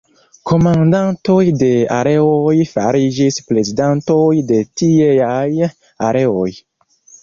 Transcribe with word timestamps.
Komandantoj 0.51 1.43
de 1.59 1.69
areoj 1.99 2.55
fariĝis 2.73 3.39
prezidantoj 3.53 4.27
de 4.53 4.61
tieaj 4.83 5.73
areoj. 6.13 6.53